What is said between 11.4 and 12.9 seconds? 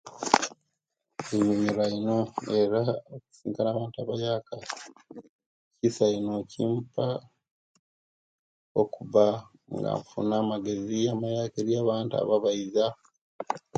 eri abantu abo abaiza